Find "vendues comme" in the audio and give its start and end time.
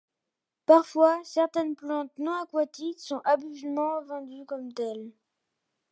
4.05-4.73